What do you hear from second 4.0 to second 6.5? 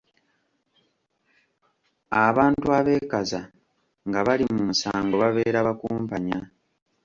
nga bali mu musango babeera bakumpanya.